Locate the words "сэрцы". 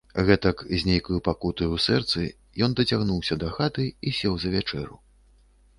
1.87-2.19